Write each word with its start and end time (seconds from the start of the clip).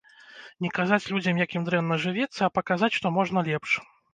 Не 0.65 0.71
казаць 0.77 1.07
людзям, 1.11 1.41
як 1.43 1.49
ім 1.57 1.67
дрэнна 1.69 1.99
жывецца, 2.07 2.41
а 2.47 2.53
паказаць, 2.59 2.93
што 2.99 3.15
можна 3.19 3.49
лепш. 3.53 3.79